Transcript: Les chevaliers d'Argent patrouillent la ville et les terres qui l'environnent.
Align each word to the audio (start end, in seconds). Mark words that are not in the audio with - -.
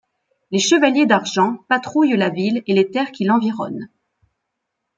Les 0.49 0.57
chevaliers 0.57 1.05
d'Argent 1.05 1.57
patrouillent 1.69 2.17
la 2.17 2.29
ville 2.31 2.63
et 2.65 2.73
les 2.73 2.89
terres 2.89 3.11
qui 3.11 3.23
l'environnent. 3.23 3.87